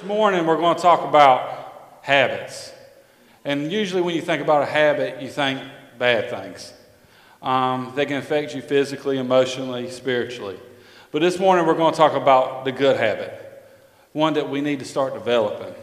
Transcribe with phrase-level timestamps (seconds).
[0.00, 2.72] This morning we're going to talk about habits.
[3.44, 5.60] And usually when you think about a habit, you think
[5.98, 6.72] bad things.
[7.42, 10.58] Um, they can affect you physically, emotionally, spiritually.
[11.10, 13.62] But this morning we're going to talk about the good habit,
[14.14, 15.74] one that we need to start developing.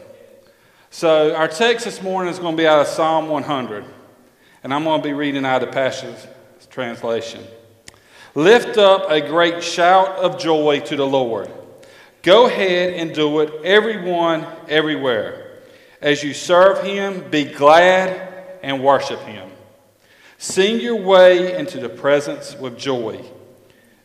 [0.90, 3.84] So our text this morning is going to be out of Psalm 100.
[4.64, 6.12] And I'm going to be reading out of the Passion
[6.70, 7.44] Translation.
[8.34, 11.48] Lift up a great shout of joy to the Lord.
[12.22, 15.60] Go ahead and do it, everyone, everywhere.
[16.00, 19.50] As you serve him, be glad and worship him.
[20.36, 23.24] Sing your way into the presence with joy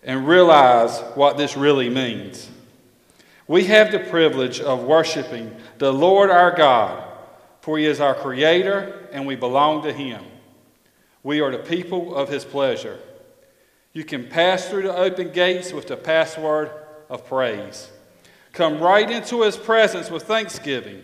[0.03, 2.49] and realize what this really means.
[3.47, 7.03] We have the privilege of worshiping the Lord our God,
[7.61, 10.23] for he is our creator and we belong to him.
[11.23, 12.99] We are the people of his pleasure.
[13.93, 16.71] You can pass through the open gates with the password
[17.09, 17.91] of praise.
[18.53, 21.03] Come right into his presence with thanksgiving.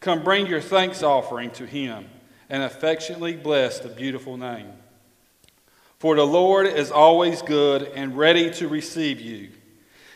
[0.00, 2.06] Come bring your thanks offering to him
[2.50, 4.70] and affectionately bless the beautiful name.
[5.98, 9.48] For the Lord is always good and ready to receive you.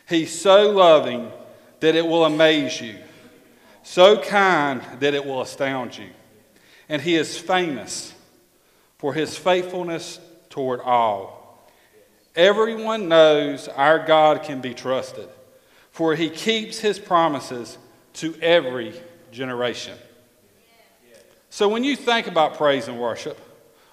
[0.08, 1.32] He's so loving
[1.80, 2.96] that it will amaze you,
[3.82, 6.10] so kind that it will astound you.
[6.88, 8.12] And he is famous
[8.98, 11.66] for his faithfulness toward all.
[12.36, 15.28] Everyone knows our God can be trusted
[15.92, 17.78] for he keeps his promises
[18.14, 18.94] to every
[19.30, 19.96] generation.
[21.50, 23.38] So when you think about praise and worship,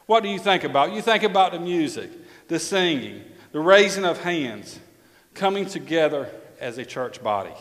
[0.05, 0.94] what do you think about?
[0.94, 2.09] You think about the music,
[2.47, 4.80] the singing, the raising of hands,
[5.33, 7.53] coming together as a church body.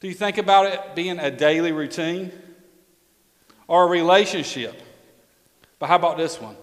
[0.00, 2.32] Do you think about it being a daily routine
[3.68, 4.82] or a relationship?
[5.78, 6.56] But how about this one?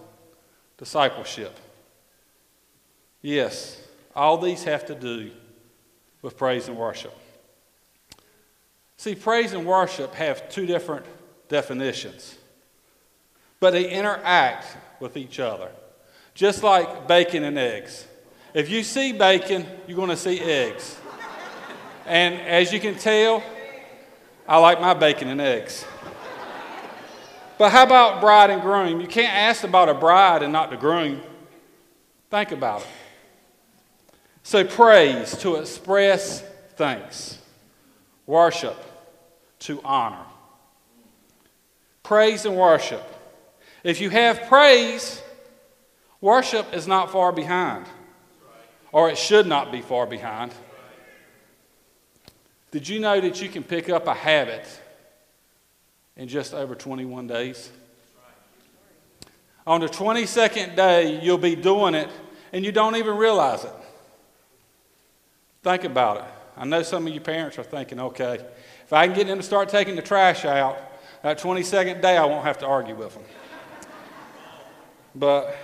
[0.76, 1.58] Discipleship.
[3.22, 3.82] Yes,
[4.14, 5.30] all these have to do
[6.22, 7.16] with praise and worship.
[8.96, 11.06] See, praise and worship have two different
[11.48, 12.36] definitions,
[13.58, 14.66] but they interact
[15.00, 15.70] with each other,
[16.34, 18.06] just like bacon and eggs.
[18.52, 20.98] If you see bacon, you're going to see eggs.
[22.04, 23.42] And as you can tell,
[24.46, 25.84] I like my bacon and eggs.
[27.56, 29.00] But how about bride and groom?
[29.00, 31.20] You can't ask about a bride and not the groom.
[32.30, 32.86] Think about it.
[34.42, 36.42] So, praise to express
[36.76, 37.38] thanks,
[38.26, 38.76] worship
[39.60, 40.24] to honor.
[42.02, 43.04] Praise and worship.
[43.84, 45.22] If you have praise,
[46.20, 47.86] worship is not far behind,
[48.92, 50.52] or it should not be far behind.
[52.70, 54.66] Did you know that you can pick up a habit
[56.16, 57.70] in just over 21 days?
[59.66, 62.08] On the 22nd day, you'll be doing it
[62.52, 63.72] and you don't even realize it.
[65.62, 66.24] Think about it.
[66.56, 68.44] I know some of you parents are thinking, okay,
[68.84, 70.78] if I can get them to start taking the trash out,
[71.22, 73.22] that 22nd day I won't have to argue with them.
[75.14, 75.56] but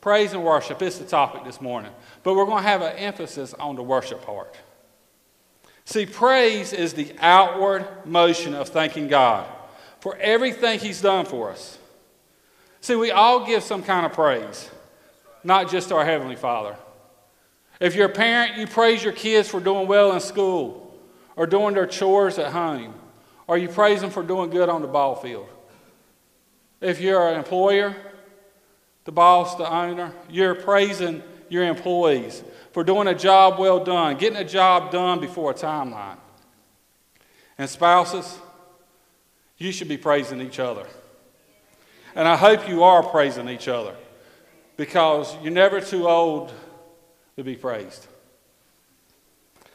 [0.00, 1.92] praise and worship is the topic this morning.
[2.22, 4.56] But we're going to have an emphasis on the worship part.
[5.84, 9.46] See, praise is the outward motion of thanking God
[10.00, 11.78] for everything He's done for us.
[12.80, 14.68] See, we all give some kind of praise,
[15.44, 16.76] not just our Heavenly Father.
[17.82, 20.96] If you're a parent, you praise your kids for doing well in school
[21.34, 22.94] or doing their chores at home,
[23.48, 25.48] or you praise them for doing good on the ball field.
[26.80, 27.96] If you're an employer,
[29.02, 34.38] the boss, the owner, you're praising your employees for doing a job well done, getting
[34.38, 36.18] a job done before a timeline.
[37.58, 38.38] And spouses,
[39.58, 40.86] you should be praising each other.
[42.14, 43.96] And I hope you are praising each other
[44.76, 46.52] because you're never too old
[47.36, 48.06] to be praised.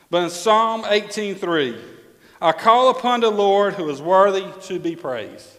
[0.10, 1.80] But in Psalm 18:3,
[2.42, 5.50] I call upon the Lord who is worthy to be praised.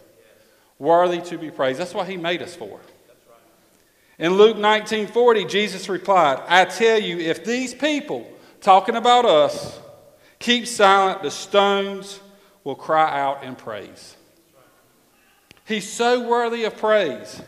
[0.77, 1.79] Worthy to be praised.
[1.79, 2.79] That's what he made us for.
[4.17, 8.29] In Luke 19:40, Jesus replied, I tell you, if these people,
[8.61, 9.79] talking about us,
[10.39, 12.19] keep silent, the stones
[12.63, 14.15] will cry out in praise.
[15.65, 17.41] He's so worthy of praise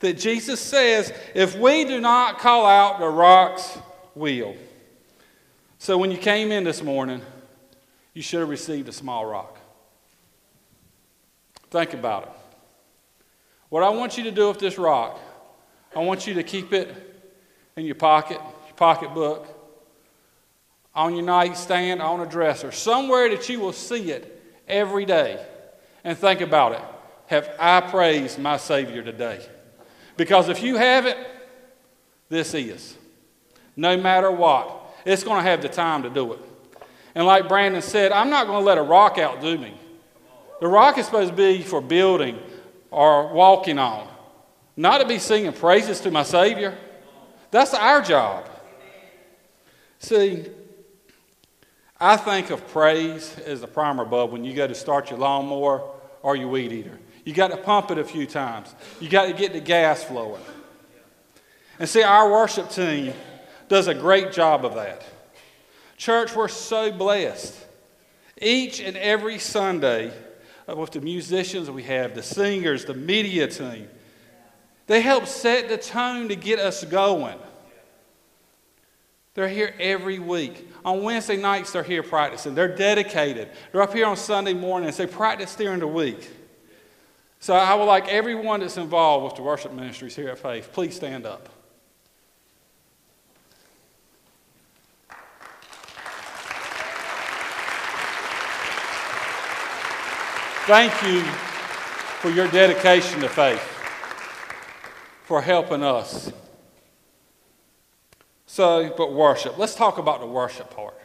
[0.00, 3.78] that Jesus says, if we do not call out, the rocks
[4.16, 4.56] will.
[5.78, 7.20] So when you came in this morning,
[8.14, 9.58] you should have received a small rock.
[11.70, 12.30] Think about it.
[13.68, 15.20] What I want you to do with this rock,
[15.94, 16.94] I want you to keep it
[17.76, 19.46] in your pocket, your pocketbook,
[20.94, 25.44] on your nightstand, on a dresser, somewhere that you will see it every day.
[26.04, 26.80] And think about it.
[27.26, 29.46] Have I praised my Savior today?
[30.16, 31.18] Because if you haven't,
[32.30, 32.96] this is
[33.76, 34.96] no matter what.
[35.04, 36.40] It's going to have the time to do it.
[37.14, 39.74] And like Brandon said, I'm not going to let a rock outdo me.
[40.60, 42.38] The rock is supposed to be for building
[42.90, 44.08] or walking on,
[44.76, 46.76] not to be singing praises to my Savior.
[47.50, 48.48] That's our job.
[49.98, 50.46] See,
[51.98, 55.82] I think of praise as the primer bulb when you go to start your lawnmower
[56.22, 56.98] or your weed eater.
[57.24, 58.74] You got to pump it a few times.
[59.00, 60.42] You got to get the gas flowing.
[61.78, 63.14] And see, our worship team
[63.68, 65.04] does a great job of that.
[65.96, 67.56] Church, we're so blessed.
[68.40, 70.12] Each and every Sunday,
[70.68, 73.88] uh, with the musicians we have, the singers, the media team,
[74.86, 77.38] they help set the tone to get us going.
[79.34, 80.70] They're here every week.
[80.84, 82.54] On Wednesday nights, they're here practicing.
[82.54, 83.50] They're dedicated.
[83.70, 84.96] They're up here on Sunday mornings.
[84.96, 86.30] They practice during the week.
[87.40, 90.96] So I would like everyone that's involved with the worship ministries here at Faith, please
[90.96, 91.48] stand up.
[100.66, 103.62] Thank you for your dedication to faith,
[105.22, 106.32] for helping us.
[108.46, 109.58] So, but worship.
[109.58, 110.98] Let's talk about the worship part.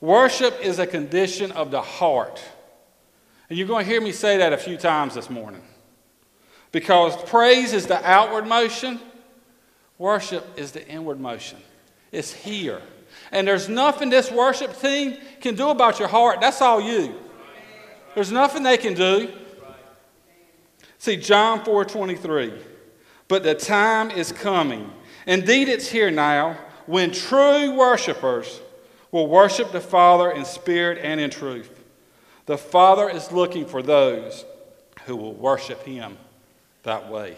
[0.00, 2.42] Worship is a condition of the heart.
[3.50, 5.60] And you're going to hear me say that a few times this morning.
[6.70, 8.98] Because praise is the outward motion,
[9.98, 11.58] worship is the inward motion.
[12.12, 12.80] It's here.
[13.30, 16.40] And there's nothing this worship team can do about your heart.
[16.40, 17.21] That's all you.
[18.14, 19.32] There's nothing they can do.
[20.98, 22.52] See, John 4 23.
[23.28, 24.90] But the time is coming.
[25.26, 28.60] Indeed, it's here now when true worshipers
[29.10, 31.82] will worship the Father in spirit and in truth.
[32.46, 34.44] The Father is looking for those
[35.06, 36.18] who will worship Him
[36.82, 37.36] that way.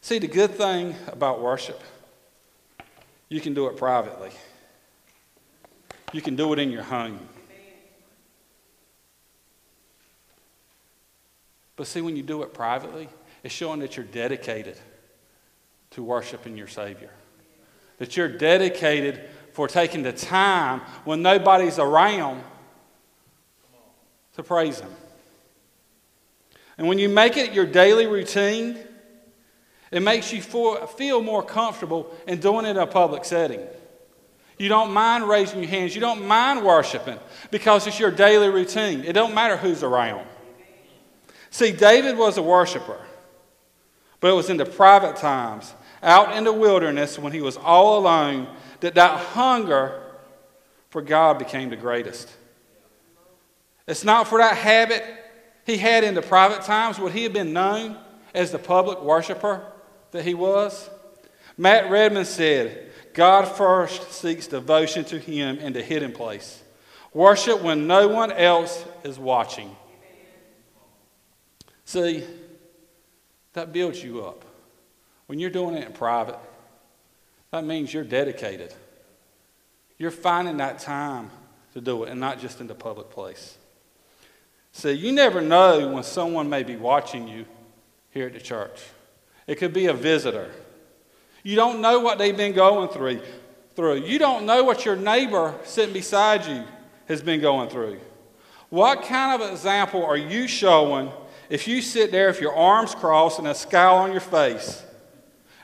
[0.00, 1.82] See, the good thing about worship,
[3.28, 4.30] you can do it privately,
[6.12, 7.18] you can do it in your home.
[11.76, 13.08] But see, when you do it privately,
[13.42, 14.78] it's showing that you're dedicated
[15.90, 17.10] to worshiping your Savior.
[17.98, 19.20] That you're dedicated
[19.52, 22.42] for taking the time when nobody's around
[24.34, 24.90] to praise Him.
[26.78, 28.78] And when you make it your daily routine,
[29.90, 33.60] it makes you feel more comfortable in doing it in a public setting.
[34.58, 35.94] You don't mind raising your hands.
[35.94, 37.18] You don't mind worshiping
[37.50, 39.04] because it's your daily routine.
[39.04, 40.26] It don't matter who's around.
[41.56, 43.00] See, David was a worshiper,
[44.20, 45.72] but it was in the private times,
[46.02, 48.46] out in the wilderness when he was all alone,
[48.80, 50.02] that that hunger
[50.90, 52.30] for God became the greatest.
[53.88, 55.02] It's not for that habit
[55.64, 57.96] he had in the private times, would he have been known
[58.34, 59.64] as the public worshiper
[60.10, 60.90] that he was?
[61.56, 66.62] Matt Redman said, God first seeks devotion to him in the hidden place.
[67.14, 69.74] Worship when no one else is watching.
[71.86, 72.24] See,
[73.52, 74.44] that builds you up.
[75.26, 76.38] When you're doing it in private,
[77.52, 78.74] that means you're dedicated.
[79.96, 81.30] You're finding that time
[81.74, 83.56] to do it and not just in the public place.
[84.72, 87.46] See, you never know when someone may be watching you
[88.10, 88.82] here at the church.
[89.46, 90.50] It could be a visitor.
[91.44, 93.20] You don't know what they've been going through.
[93.76, 94.00] through.
[94.00, 96.64] You don't know what your neighbor sitting beside you
[97.06, 98.00] has been going through.
[98.70, 101.12] What kind of example are you showing
[101.48, 104.82] if you sit there with your arms crossed and a scowl on your face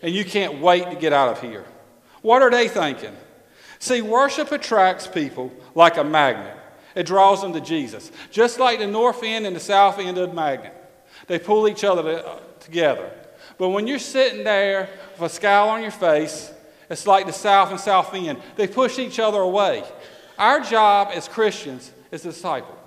[0.00, 1.64] and you can't wait to get out of here?
[2.22, 3.16] What are they thinking?
[3.78, 6.56] See, worship attracts people like a magnet.
[6.94, 8.12] It draws them to Jesus.
[8.30, 10.74] Just like the north end and the south end of the magnet.
[11.26, 13.10] They pull each other to, together.
[13.58, 16.52] But when you're sitting there with a scowl on your face,
[16.88, 18.40] it's like the south and south end.
[18.56, 19.84] They push each other away.
[20.38, 22.78] Our job as Christians is to disciple.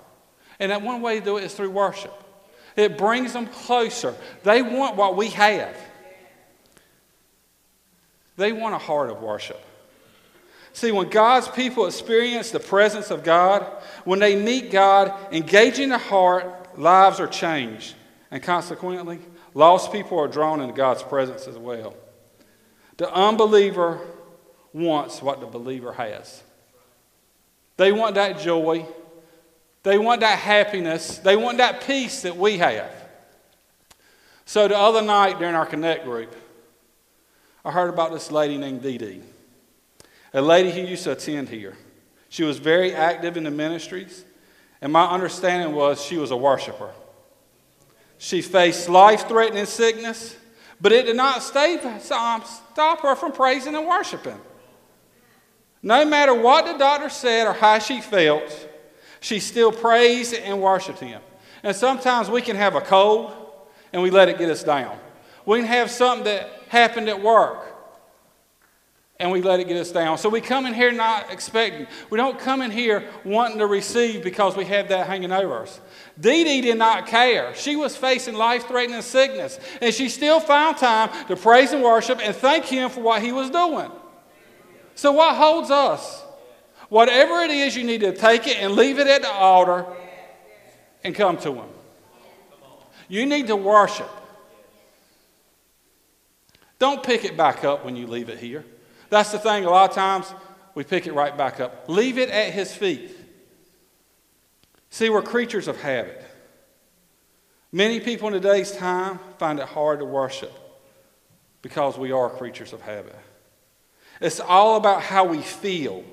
[0.58, 2.12] And that one way to do it is through worship.
[2.76, 4.14] It brings them closer.
[4.42, 5.76] They want what we have.
[8.36, 9.60] They want a heart of worship.
[10.74, 13.62] See, when God's people experience the presence of God,
[14.04, 17.94] when they meet God, engaging their heart, lives are changed.
[18.30, 19.20] And consequently,
[19.54, 21.94] lost people are drawn into God's presence as well.
[22.98, 24.00] The unbeliever
[24.74, 26.42] wants what the believer has.
[27.78, 28.86] They want that joy,
[29.86, 31.18] they want that happiness.
[31.18, 32.90] They want that peace that we have.
[34.44, 36.34] So the other night during our Connect group,
[37.64, 39.22] I heard about this lady named Dee Dee,
[40.34, 41.76] a lady who used to attend here.
[42.30, 44.24] She was very active in the ministries,
[44.80, 46.90] and my understanding was she was a worshiper.
[48.18, 50.34] She faced life threatening sickness,
[50.80, 54.40] but it did not um, stop her from praising and worshiping.
[55.80, 58.72] No matter what the doctor said or how she felt,
[59.26, 61.20] she still praised and worshiped him.
[61.64, 63.34] And sometimes we can have a cold
[63.92, 64.96] and we let it get us down.
[65.44, 67.66] We can have something that happened at work
[69.18, 70.18] and we let it get us down.
[70.18, 71.88] So we come in here not expecting.
[72.08, 75.80] We don't come in here wanting to receive because we have that hanging over us.
[76.20, 77.52] Dee Dee did not care.
[77.56, 82.20] She was facing life threatening sickness, and she still found time to praise and worship
[82.22, 83.90] and thank Him for what He was doing.
[84.94, 86.25] So, what holds us?
[86.88, 89.86] Whatever it is, you need to take it and leave it at the altar
[91.02, 91.68] and come to Him.
[93.08, 94.10] You need to worship.
[96.78, 98.64] Don't pick it back up when you leave it here.
[99.08, 100.32] That's the thing, a lot of times
[100.74, 101.88] we pick it right back up.
[101.88, 103.10] Leave it at His feet.
[104.90, 106.22] See, we're creatures of habit.
[107.72, 110.52] Many people in today's time find it hard to worship
[111.62, 113.16] because we are creatures of habit.
[114.20, 116.04] It's all about how we feel.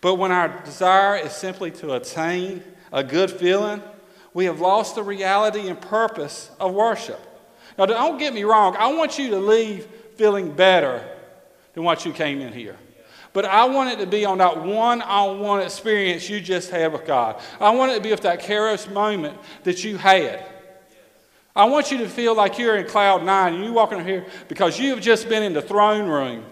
[0.00, 3.82] But when our desire is simply to attain a good feeling,
[4.32, 7.20] we have lost the reality and purpose of worship.
[7.76, 11.06] Now, don't get me wrong, I want you to leave feeling better
[11.74, 12.76] than what you came in here.
[13.32, 16.92] But I want it to be on that one on one experience you just had
[16.92, 17.40] with God.
[17.60, 20.44] I want it to be with that Kairos moment that you had.
[21.54, 24.78] I want you to feel like you're in cloud nine and you're walking here because
[24.78, 26.44] you have just been in the throne room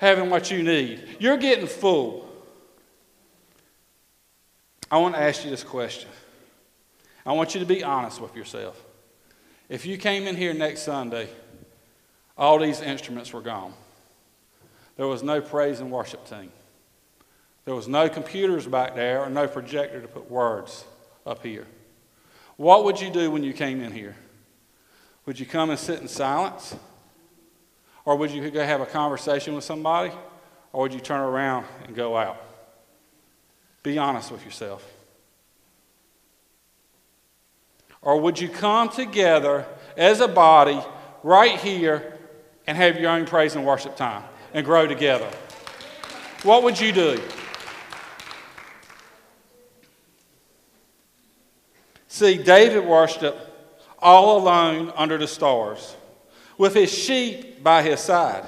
[0.00, 1.16] having what you need.
[1.18, 2.26] You're getting full.
[4.90, 6.08] I want to ask you this question.
[7.24, 8.82] I want you to be honest with yourself.
[9.68, 11.28] If you came in here next Sunday,
[12.36, 13.74] all these instruments were gone.
[14.96, 16.50] There was no praise and worship team.
[17.66, 20.86] There was no computers back there or no projector to put words
[21.26, 21.66] up here.
[22.56, 24.16] What would you do when you came in here?
[25.26, 26.74] Would you come and sit in silence?
[28.10, 30.10] Or would you go have a conversation with somebody?
[30.72, 32.42] Or would you turn around and go out?
[33.84, 34.84] Be honest with yourself.
[38.02, 39.64] Or would you come together
[39.96, 40.82] as a body
[41.22, 42.18] right here
[42.66, 44.24] and have your own praise and worship time?
[44.52, 45.30] and grow together.
[46.42, 47.22] What would you do?
[52.08, 53.38] See, David worshiped
[54.00, 55.94] all alone under the stars
[56.60, 58.46] with his sheep by his side.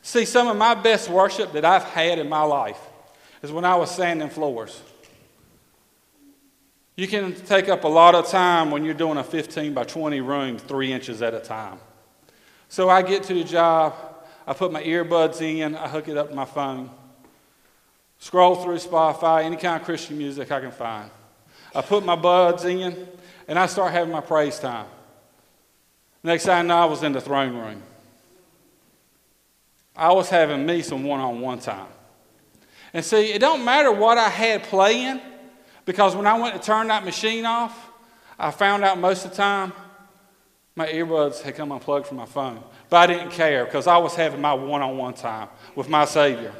[0.00, 2.78] See, some of my best worship that I've had in my life
[3.42, 4.80] is when I was sanding floors.
[6.94, 10.20] You can take up a lot of time when you're doing a 15 by 20
[10.20, 11.80] room, three inches at a time.
[12.68, 13.94] So I get to the job,
[14.46, 16.90] I put my earbuds in, I hook it up to my phone,
[18.20, 21.10] scroll through Spotify, any kind of Christian music I can find.
[21.74, 23.08] I put my buds in,
[23.48, 24.86] and I start having my praise time.
[26.26, 27.80] Next thing I know, I was in the throne room.
[29.94, 31.86] I was having me some one on one time.
[32.92, 35.20] And see, it don't matter what I had playing,
[35.84, 37.92] because when I went to turn that machine off,
[38.36, 39.72] I found out most of the time
[40.74, 42.60] my earbuds had come unplugged from my phone.
[42.90, 46.06] But I didn't care because I was having my one on one time with my
[46.06, 46.52] Savior.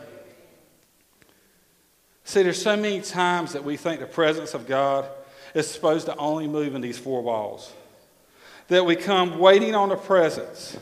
[2.22, 5.08] See, there's so many times that we think the presence of God
[5.54, 7.72] is supposed to only move in these four walls.
[8.68, 10.76] That we come waiting on the presence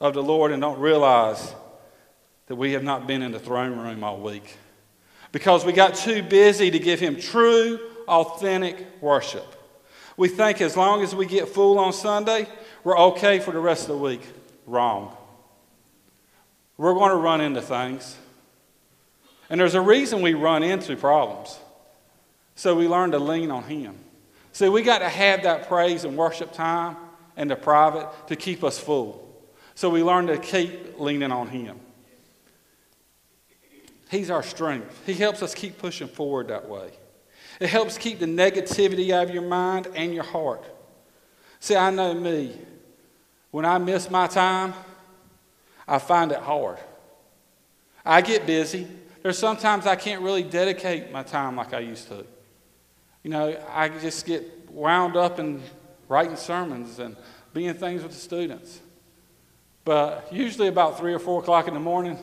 [0.00, 1.54] of the Lord and don't realize
[2.46, 4.56] that we have not been in the throne room all week.
[5.32, 9.44] Because we got too busy to give Him true, authentic worship.
[10.16, 12.48] We think as long as we get full on Sunday,
[12.84, 14.22] we're okay for the rest of the week.
[14.66, 15.16] Wrong.
[16.76, 18.16] We're going to run into things.
[19.50, 21.58] And there's a reason we run into problems.
[22.54, 23.98] So we learn to lean on Him.
[24.52, 26.96] See, we got to have that praise and worship time
[27.36, 29.24] and the private to keep us full.
[29.74, 31.78] So we learn to keep leaning on Him.
[34.10, 35.02] He's our strength.
[35.06, 36.90] He helps us keep pushing forward that way.
[37.60, 40.64] It helps keep the negativity out of your mind and your heart.
[41.60, 42.56] See, I know me.
[43.50, 44.74] When I miss my time,
[45.86, 46.78] I find it hard.
[48.04, 48.86] I get busy.
[49.22, 52.24] There's sometimes I can't really dedicate my time like I used to.
[53.28, 55.60] You know, I just get wound up in
[56.08, 57.14] writing sermons and
[57.52, 58.80] being things with the students.
[59.84, 62.18] But usually about three or four o'clock in the morning,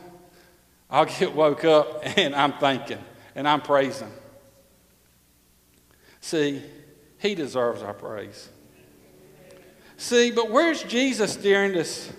[0.89, 2.97] I'll get woke up and I'm thinking
[3.35, 4.11] and I'm praising.
[6.21, 6.63] See,
[7.19, 8.49] He deserves our praise.
[9.97, 12.11] See, but where's Jesus during this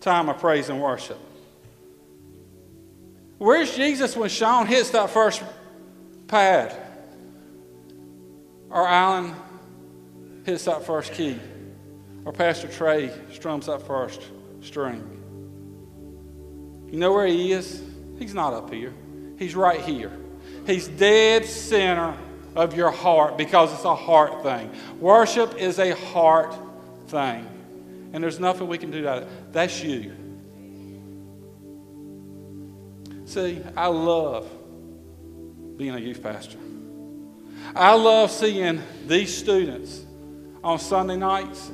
[0.00, 1.18] time of praise and worship?
[3.36, 5.42] Where's Jesus when Sean hits that first
[6.26, 6.86] pad?
[8.70, 9.34] Or Alan
[10.44, 11.38] hits that first key?
[12.24, 14.22] Or Pastor Trey strums that first
[14.60, 15.16] string?
[16.90, 17.82] You know where he is?
[18.18, 18.92] He's not up here,
[19.38, 20.12] He's right here.
[20.66, 22.16] He's dead center
[22.54, 24.70] of your heart because it's a heart thing.
[24.98, 26.54] Worship is a heart
[27.08, 27.46] thing.
[28.12, 29.52] And there's nothing we can do about it.
[29.52, 30.14] That's you.
[33.24, 34.50] See, I love
[35.76, 36.58] being a youth pastor.
[37.74, 40.04] I love seeing these students
[40.62, 41.70] on Sunday nights.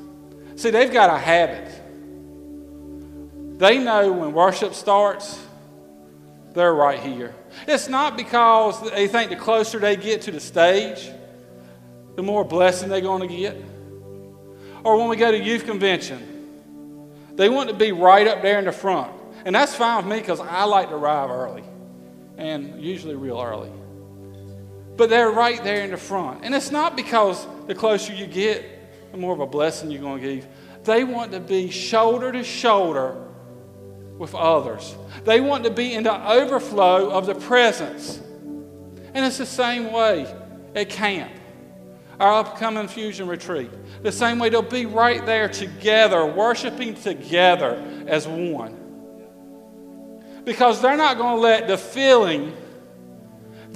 [0.57, 1.73] See, they've got a habit.
[3.59, 5.43] They know when worship starts,
[6.52, 7.35] they're right here.
[7.66, 11.11] It's not because they think the closer they get to the stage,
[12.16, 13.57] the more blessing they're going to get.
[14.85, 18.64] Or when we go to youth convention, they want to be right up there in
[18.64, 19.12] the front.
[19.45, 21.64] And that's fine with me because I like to arrive early
[22.37, 23.71] and usually real early.
[24.96, 26.44] But they're right there in the front.
[26.44, 30.22] And it's not because the closer you get, the more of a blessing you're going
[30.22, 30.46] to give.
[30.84, 33.22] They want to be shoulder to shoulder
[34.18, 34.94] with others.
[35.24, 38.20] They want to be in the overflow of the presence.
[39.14, 40.32] And it's the same way
[40.74, 41.32] at camp,
[42.20, 43.70] our upcoming fusion retreat.
[44.02, 48.82] The same way they'll be right there together, worshiping together as one.
[50.44, 52.56] Because they're not going to let the feeling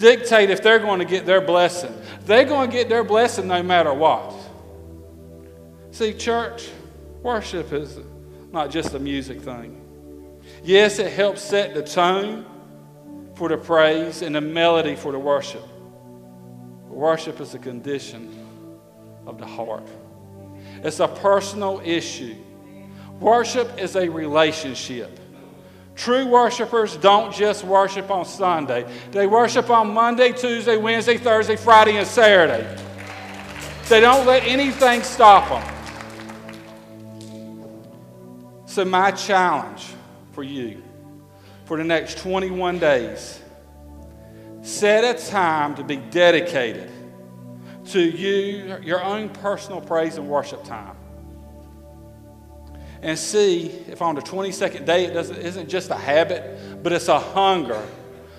[0.01, 1.95] dictate if they're going to get their blessing.
[2.25, 4.35] They're going to get their blessing no matter what.
[5.93, 6.69] See, church,
[7.23, 7.99] worship is
[8.51, 9.77] not just a music thing.
[10.65, 12.45] Yes, it helps set the tone
[13.35, 15.67] for the praise and the melody for the worship.
[16.89, 18.47] Worship is a condition
[19.27, 19.87] of the heart,
[20.83, 22.37] it's a personal issue.
[23.21, 25.20] Worship is a relationship.
[26.01, 31.99] True worshipers don't just worship on Sunday, they worship on Monday, Tuesday, Wednesday, Thursday, Friday,
[31.99, 32.67] and Saturday.
[33.87, 35.63] They don't let anything stop them.
[38.65, 39.89] So, my challenge
[40.33, 40.83] for you
[41.67, 43.39] for the next 21 days.
[44.63, 46.91] Set a time to be dedicated
[47.89, 50.97] to you, your own personal praise and worship time.
[53.03, 57.09] And see if on the 22nd day it doesn't, isn't just a habit, but it's
[57.09, 57.83] a hunger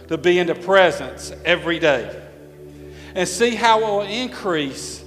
[0.07, 2.21] to be in the presence every day.
[3.15, 5.03] And see how it will increase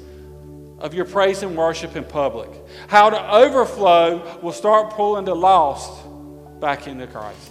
[0.79, 2.51] of your praise and worship in public.
[2.89, 6.05] How the overflow will start pulling the lost
[6.61, 7.51] back into Christ.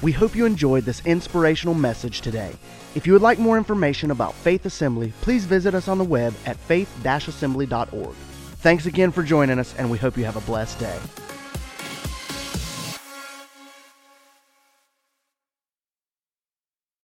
[0.00, 2.52] We hope you enjoyed this inspirational message today.
[2.94, 6.34] If you would like more information about Faith Assembly, please visit us on the web
[6.44, 8.14] at faith-assembly.org.
[8.62, 10.96] Thanks again for joining us, and we hope you have a blessed day.